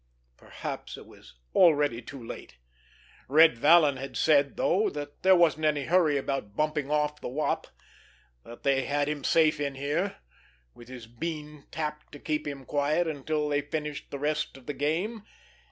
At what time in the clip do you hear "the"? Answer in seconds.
7.21-7.27, 14.09-14.17, 14.65-14.73